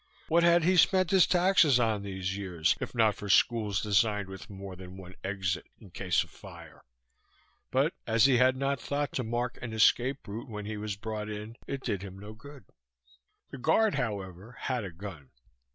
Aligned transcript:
What 0.29 0.41
had 0.41 0.63
he 0.63 0.77
spent 0.77 1.11
his 1.11 1.27
taxes 1.27 1.79
on 1.79 2.01
these 2.01 2.35
years, 2.35 2.75
if 2.81 2.95
not 2.95 3.13
for 3.13 3.29
schools 3.29 3.83
designed 3.83 4.29
with 4.29 4.49
more 4.49 4.75
than 4.75 4.97
one 4.97 5.13
exit 5.23 5.67
in 5.77 5.91
case 5.91 6.23
of 6.23 6.31
fire? 6.31 6.81
But 7.69 7.93
as 8.07 8.25
he 8.25 8.37
had 8.37 8.55
not 8.55 8.79
thought 8.81 9.11
to 9.11 9.23
mark 9.23 9.59
an 9.61 9.73
escape 9.73 10.27
route 10.27 10.49
when 10.49 10.65
he 10.65 10.75
was 10.75 10.95
brought 10.95 11.29
in, 11.29 11.55
it 11.67 11.83
did 11.83 12.01
him 12.01 12.17
no 12.17 12.33
good. 12.33 12.65
The 13.51 13.59
guard, 13.59 13.93
however, 13.93 14.53
had 14.61 14.83
a 14.83 14.91
gun. 14.91 15.29